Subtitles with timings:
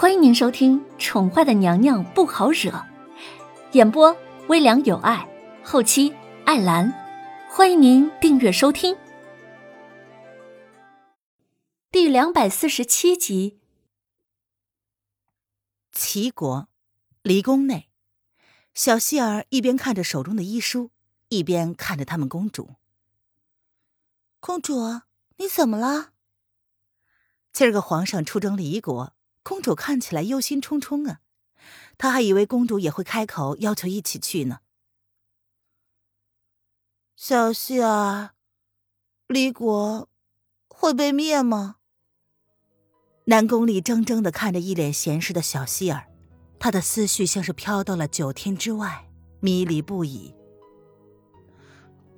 [0.00, 2.70] 欢迎您收听《宠坏的娘娘不好惹》，
[3.72, 5.28] 演播微凉有爱，
[5.64, 6.14] 后期
[6.46, 6.88] 艾兰。
[7.50, 8.96] 欢迎您订阅收听。
[11.90, 13.58] 第两百四十七集。
[15.90, 16.68] 齐国
[17.22, 17.88] 离宫内，
[18.74, 20.92] 小希儿一边看着手中的医书，
[21.28, 22.76] 一边看着他们公主。
[24.38, 25.00] 公主，
[25.38, 26.10] 你怎么了？
[27.52, 29.17] 今儿个皇上出征离国。
[29.48, 31.20] 公主看起来忧心忡忡啊，
[31.96, 34.58] 他还以为公主也会开口要求一起去呢。
[37.16, 38.32] 小希儿，
[39.26, 40.06] 离国
[40.68, 41.76] 会被灭吗？
[43.24, 46.08] 南宫里怔怔的看着一脸闲适的小希儿，
[46.60, 49.08] 他的思绪像是飘到了九天之外，
[49.40, 50.34] 迷离不已。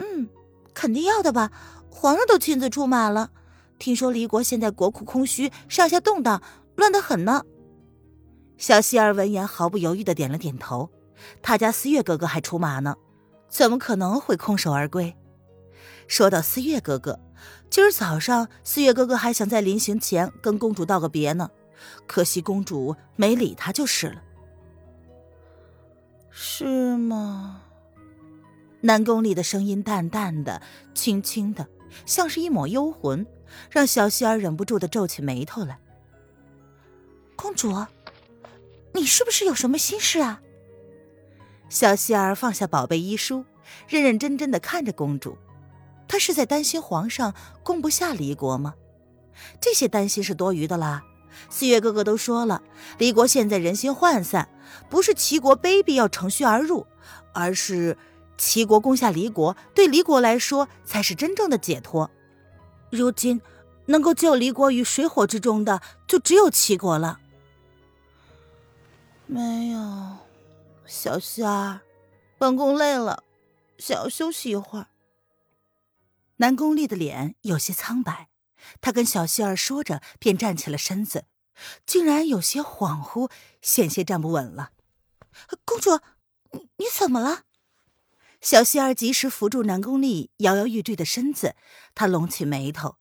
[0.00, 0.28] 嗯，
[0.74, 1.52] 肯定要的吧，
[1.88, 3.30] 皇上都亲自出马了。
[3.78, 6.42] 听说离国现在国库空虚，上下动荡。
[6.76, 7.42] 乱得很呢。
[8.56, 10.90] 小希儿闻言毫不犹豫的点了点头。
[11.42, 12.96] 他家思月哥哥还出马呢，
[13.48, 15.14] 怎么可能会空手而归？
[16.08, 17.20] 说到思月哥哥，
[17.68, 21.50] 今儿早上思月哥哥还想在临行前跟公主道个别呢，
[22.06, 24.22] 可惜公主没理他就是了。
[26.30, 27.62] 是吗？
[28.80, 30.62] 南宫里的声音淡淡的、
[30.94, 31.68] 轻轻的，
[32.06, 33.26] 像是一抹幽魂，
[33.70, 35.78] 让小希儿忍不住的皱起眉头来。
[37.40, 37.74] 公主，
[38.92, 40.42] 你是不是有什么心事啊？
[41.70, 43.46] 小希儿放下宝贝医书，
[43.88, 45.38] 认认真真的看着公主。
[46.06, 48.74] 她是在担心皇上攻不下离国吗？
[49.58, 51.02] 这些担心是多余的啦。
[51.48, 52.62] 四月哥哥都说了，
[52.98, 54.50] 离国现在人心涣散，
[54.90, 56.86] 不是齐国卑鄙要乘虚而入，
[57.32, 57.96] 而是
[58.36, 62.10] 齐国攻下离国，对离国来说才是真正的解脱。
[62.90, 63.40] 如今
[63.86, 67.18] 能够救离国于水火之中的，就只有齐国了。
[69.32, 69.78] 没有，
[70.86, 71.82] 小希儿，
[72.36, 73.22] 本宫累了，
[73.78, 74.88] 想要休息一会儿。
[76.38, 78.28] 南宫丽的脸有些苍白，
[78.80, 81.26] 她跟小希儿说着，便站起了身子，
[81.86, 83.30] 竟然有些恍惚，
[83.62, 84.72] 险些站不稳了。
[85.64, 86.00] 公主，
[86.50, 87.42] 你你怎么了？
[88.40, 91.54] 小希儿及时扶住南宫丽摇摇欲坠的身子，
[91.94, 92.96] 她拢起眉头，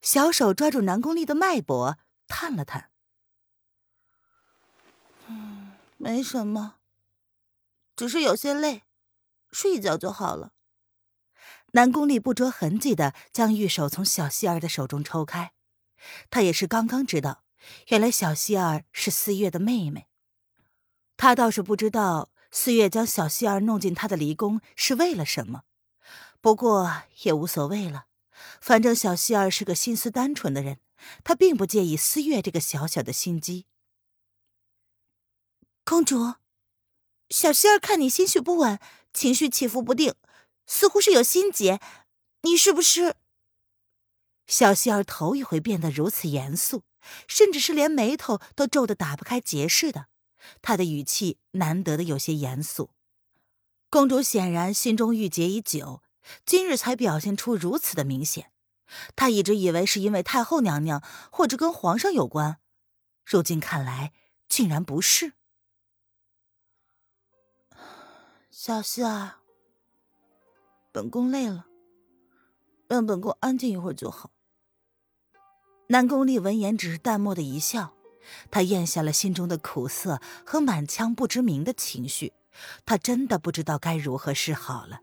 [0.00, 2.90] 小手抓住南宫丽的脉搏，探了探。
[5.28, 6.76] 嗯没什么，
[7.96, 8.82] 只是有些累，
[9.50, 10.52] 睡一觉就好了。
[11.72, 15.52] 南宫丽不着痕迹的将玉手从小希儿的手中抽开，
[16.30, 17.44] 他也是刚刚知道，
[17.88, 20.06] 原来小希儿是四月的妹妹。
[21.16, 25.64] 他倒是不知道四月将小希儿弄进他的离宫是为了什么，
[26.40, 28.06] 不过也无所谓了，
[28.60, 30.78] 反正小希儿是个心思单纯的人，
[31.24, 33.66] 他并不介意四月这个小小的心机。
[35.88, 36.34] 公主，
[37.30, 38.80] 小希儿看你心绪不稳，
[39.12, 40.16] 情绪起伏不定，
[40.66, 41.80] 似乎是有心结。
[42.42, 43.14] 你是不是？
[44.48, 46.82] 小希儿头一回变得如此严肃，
[47.28, 50.06] 甚至是连眉头都皱得打不开结似的。
[50.60, 52.90] 她的语气难得的有些严肃。
[53.88, 56.02] 公主显然心中郁结已久，
[56.44, 58.50] 今日才表现出如此的明显。
[59.14, 62.58] 她一直以为是因为太后娘娘或者跟皇上有关，
[63.24, 64.12] 如今看来
[64.48, 65.34] 竟然不是。
[68.58, 69.32] 小希儿，
[70.90, 71.66] 本宫累了，
[72.88, 74.30] 让本宫安静一会儿就好。
[75.88, 77.92] 南宫丽闻言只是淡漠的一笑，
[78.50, 82.32] 她咽下了心中的苦涩和满腔不知名的情绪，
[82.86, 85.02] 她真的不知道该如何是好了。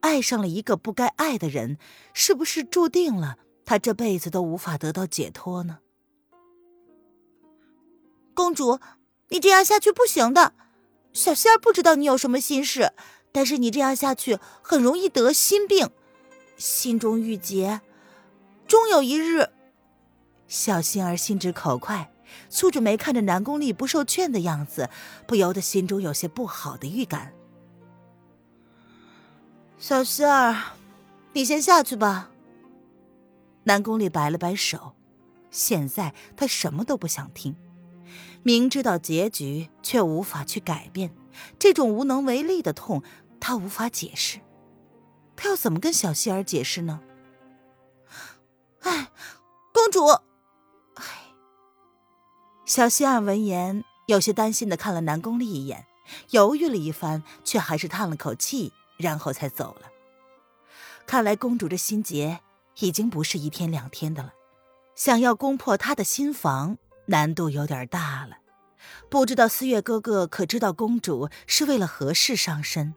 [0.00, 1.76] 爱上了一个不该爱的人，
[2.14, 3.36] 是不是注定了
[3.66, 5.80] 他这辈子都无法得到解脱呢？
[8.32, 8.80] 公主，
[9.28, 10.54] 你这样下去不行的。
[11.12, 12.92] 小希儿不知道你有什么心事，
[13.32, 15.90] 但是你这样下去很容易得心病，
[16.56, 17.80] 心中郁结，
[18.66, 19.50] 终有一日。
[20.46, 22.12] 小仙儿心直口快，
[22.50, 24.88] 蹙着眉看着南宫丽不受劝的样子，
[25.26, 27.32] 不由得心中有些不好的预感。
[29.78, 30.74] 小希儿，
[31.32, 32.30] 你先下去吧。
[33.64, 34.94] 南宫丽摆了摆手，
[35.50, 37.54] 现在他什么都不想听。
[38.42, 41.14] 明知道结局，却无法去改变，
[41.58, 43.02] 这种无能为力的痛，
[43.38, 44.40] 他无法解释。
[45.36, 47.00] 他要怎么跟小希儿解释呢？
[48.80, 49.10] 哎，
[49.72, 50.06] 公主，
[50.94, 51.04] 哎。
[52.66, 55.86] 小希儿闻言，有些担心的看了南宫丽一眼，
[56.30, 59.90] 犹豫了一番，却还是叹了口气，然后才走了。
[61.06, 62.40] 看来公主这心结
[62.78, 64.34] 已经不是一天两天的了，
[64.94, 66.78] 想要攻破她的心房。
[67.10, 68.38] 难度有点大了。
[69.10, 72.94] 不知道四月哥哥可知道公主是为了何事上身？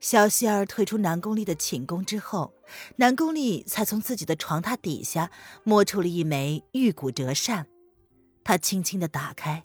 [0.00, 2.54] 小希儿退出南宫丽的寝宫之后，
[2.96, 5.30] 南宫丽才从自己的床榻底下
[5.62, 7.66] 摸出了一枚玉骨折扇，
[8.42, 9.64] 她轻轻的打开，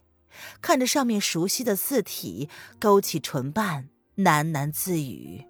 [0.60, 2.48] 看着上面熟悉的字体，
[2.78, 5.44] 勾起唇瓣，喃喃自语：“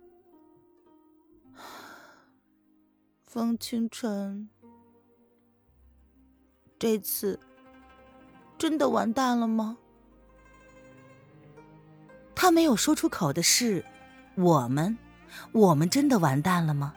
[3.26, 4.48] 风清晨，
[6.78, 7.38] 这次
[8.56, 9.76] 真的完蛋了吗？”
[12.34, 13.84] 他没有说出口的是。
[14.36, 14.96] 我们，
[15.50, 16.94] 我们真的完蛋了吗？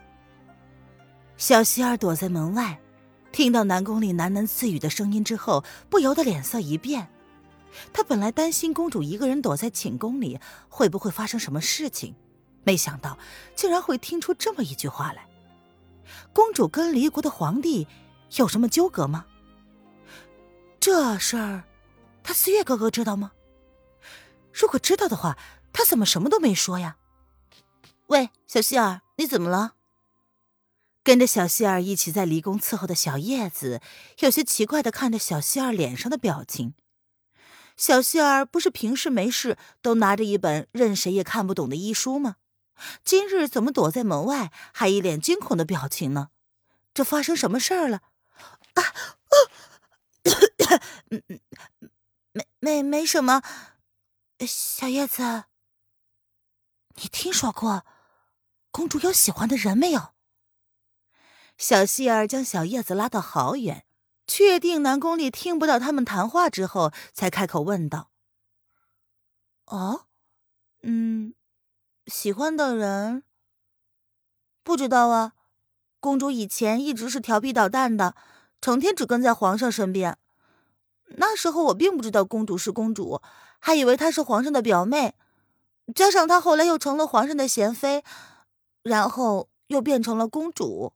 [1.38, 2.80] 小希儿躲在门外，
[3.32, 7.08] 听到南宫里喃喃自语的声音之后，不由得脸色一变。
[7.92, 10.40] 他本来担心公主一个人躲在寝宫里
[10.70, 12.14] 会不会发生什么事情，
[12.64, 13.18] 没想到
[13.56, 15.28] 竟然会听出这么一句话来。
[16.32, 17.88] 公主跟离国的皇帝
[18.36, 19.26] 有什么纠葛吗？
[20.82, 21.64] 这事儿，
[22.24, 23.34] 他四月哥哥知道吗？
[24.52, 25.38] 如果知道的话，
[25.72, 26.98] 他怎么什么都没说呀？
[28.08, 29.76] 喂，小希儿，你怎么了？
[31.04, 33.80] 跟着小希儿一起在离宫伺候的小叶子，
[34.22, 36.74] 有些奇怪的看着小希儿脸上的表情。
[37.78, 42.38] 小希儿不是平时没事都拿着一本任谁也看不懂的医书吗？
[43.04, 46.30] 今日怎么躲在门外，还一脸惊恐的表情呢？
[46.92, 48.02] 这发生什么事儿了？
[48.74, 48.82] 啊，
[52.34, 53.42] 没没没什么。
[54.40, 55.46] 小叶子，
[56.96, 57.86] 你听说过？
[58.72, 60.14] 公主有喜欢的人没有？
[61.58, 63.86] 小希儿将小叶子拉到好远，
[64.26, 68.10] 确定南宫丽听不到他们谈话之后，才开口问道
[69.68, 70.08] ：“哦，
[70.82, 71.36] 嗯，
[72.08, 73.24] 喜欢的人
[74.64, 75.34] 不知道啊。
[76.00, 78.16] 公主以前一直是调皮捣蛋的，
[78.60, 80.18] 成天只跟在皇上身边。
[81.18, 83.22] 那时候我并不知道公主是公主，
[83.60, 85.16] 还以为她是皇上的表妹。
[85.94, 88.04] 加上她后来又成了皇上的贤妃。”
[88.84, 90.94] 然后又变成了公主。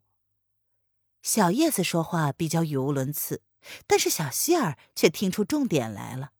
[1.21, 3.44] 小叶子说话比较语无伦次，
[3.85, 6.31] 但是小希儿却听出重点来了。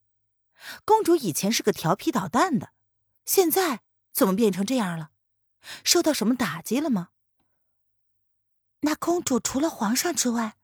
[0.84, 2.72] 公主以前是个调皮捣蛋的，
[3.26, 3.82] 现在
[4.12, 5.12] 怎么变成这样了？
[5.84, 7.10] 受到什么打击了吗？
[8.80, 10.58] 那公主除了皇上之外，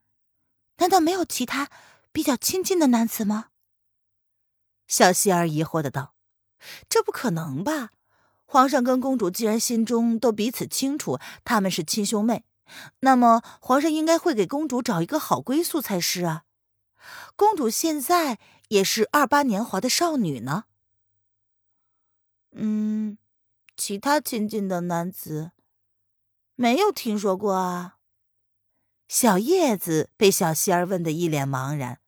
[0.78, 1.70] 难道没有其他
[2.12, 3.50] 比较亲近的男子吗？
[4.88, 6.16] 小希儿疑惑的道
[6.90, 7.92] ：“这不可能吧？”
[8.46, 12.44] 皇上跟公主既然心中都彼此清楚，他们是亲兄妹，
[13.00, 16.44] 那么皇上应该会给公主找一个好归宿才是啊。
[17.38, 18.38] 公主现在
[18.68, 20.66] 也是二八年华的少女呢。
[22.52, 23.18] 嗯，
[23.78, 25.52] 其他亲近的男子
[26.56, 28.00] 没有听说过啊。
[29.12, 32.00] 小叶子被小希儿问得一脸茫然，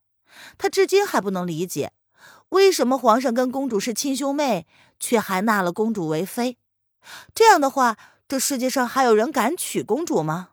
[0.56, 1.92] 他至今还不能理解。
[2.48, 4.66] 为什么皇上跟公主是亲兄妹，
[4.98, 6.56] 却还纳了公主为妃？
[7.34, 10.52] 这样的话，这世界上还有人敢娶公主吗？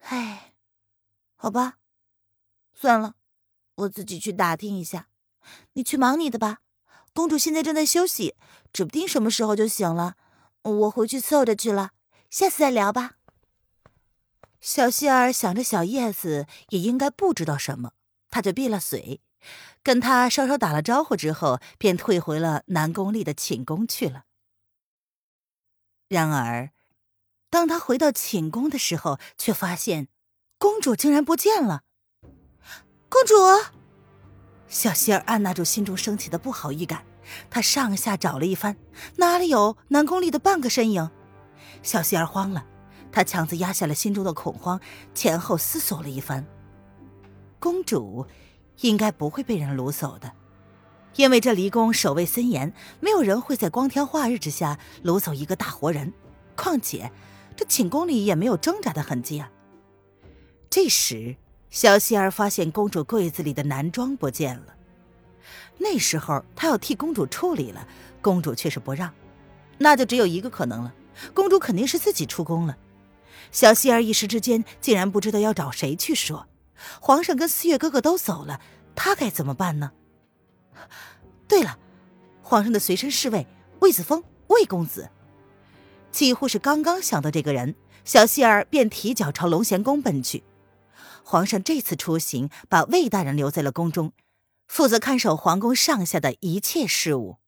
[0.00, 0.52] 唉，
[1.36, 1.78] 好吧，
[2.74, 3.14] 算了，
[3.76, 5.08] 我自己去打听一下。
[5.72, 6.58] 你去忙你的吧，
[7.14, 8.34] 公主现在正在休息，
[8.70, 10.16] 指不定什么时候就醒了。
[10.60, 11.92] 我回去伺候着去了，
[12.28, 13.12] 下次再聊吧。
[14.64, 17.92] 小希儿想着，小叶子也应该不知道什么，
[18.30, 19.20] 他就闭了嘴。
[19.82, 24.24] 跟他稍稍打了招呼之后，便退回了南宫丽的寝宫去了。
[26.08, 26.70] 然而，
[27.50, 30.08] 当他回到寝宫的时候，却发现
[30.56, 31.82] 公主竟然不见了。
[33.10, 33.34] 公主，
[34.66, 37.04] 小希儿按捺住心中升起的不好预感，
[37.50, 38.78] 她上下找了一番，
[39.16, 41.10] 哪里有南宫丽的半个身影？
[41.82, 42.66] 小希儿慌了，
[43.14, 44.80] 她强自压下了心中的恐慌，
[45.14, 46.44] 前后思索了一番，
[47.60, 48.26] 公主。
[48.80, 50.32] 应该不会被人掳走的，
[51.14, 56.12] 因为这离宫守卫森严，没有人会在光天化日之下掳走一个大活人。
[56.56, 57.12] 况且，
[57.54, 59.48] 这寝宫里也没有挣扎的痕迹啊。
[60.68, 61.36] 这时，
[61.70, 64.74] 小希儿发现公主柜子里的男装不见了。
[65.78, 67.86] 那时候，她要替公主处理了，
[68.20, 69.08] 公主却是不让，
[69.78, 70.92] 那就只有一个可能了：
[71.32, 72.76] 公主肯定是自己出宫了。
[73.50, 76.48] 小希儿一时之间竟然不知道要找谁去说。
[77.00, 78.60] 皇上跟四月哥哥都走了，
[78.94, 79.92] 他该怎么办呢？
[81.48, 81.78] 对了，
[82.42, 83.46] 皇上的随身侍卫
[83.80, 85.10] 魏子峰，魏公子，
[86.10, 87.74] 几乎是刚刚想到这个人，
[88.04, 90.42] 小希儿便提脚朝龙贤宫奔去。
[91.22, 94.12] 皇上这次出行，把魏大人留在了宫中，
[94.66, 97.38] 负责看守皇宫上下的一切事务。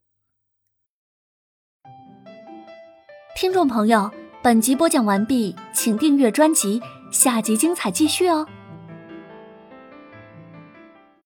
[3.34, 4.10] 听众朋友，
[4.46, 8.46] 本集播讲完毕，请订阅专辑，下集精彩继续哦。